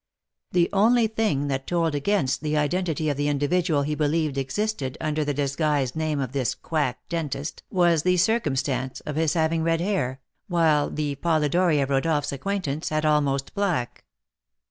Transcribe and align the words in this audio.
The 0.51 0.67
only 0.73 1.05
thing 1.05 1.47
that 1.49 1.67
told 1.67 1.93
against 1.93 2.41
the 2.41 2.57
identity 2.57 3.07
of 3.07 3.17
the 3.17 3.27
individual 3.27 3.83
he 3.83 3.93
believed 3.93 4.35
existed 4.35 4.97
under 4.99 5.23
the 5.23 5.31
disguised 5.31 5.95
name 5.95 6.19
of 6.19 6.31
this 6.31 6.55
quack 6.55 7.07
dentist 7.07 7.61
was 7.69 8.01
the 8.01 8.17
circumstance 8.17 9.01
of 9.01 9.15
his 9.15 9.35
having 9.35 9.61
red 9.61 9.79
hair, 9.79 10.19
while 10.47 10.89
the 10.89 11.13
Polidori 11.17 11.79
of 11.81 11.91
Rodolph's 11.91 12.31
acquaintance 12.31 12.89
had 12.89 13.05
almost 13.05 13.53
black. 13.53 14.03